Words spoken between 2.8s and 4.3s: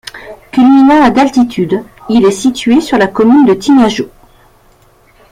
sur la commune de Tinajo.